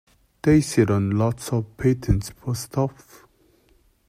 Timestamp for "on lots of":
0.89-1.77